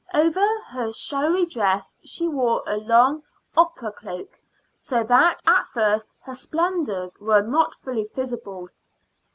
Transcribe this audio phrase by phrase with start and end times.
[0.15, 3.21] Over her showy dress she wore a long
[3.55, 4.29] opera cloak,
[4.79, 8.69] so that at first her splendors were not fully visible.